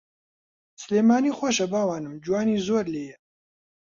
[0.81, 3.15] سلێمانی خۆشە باوانم جوانی زۆر لێیە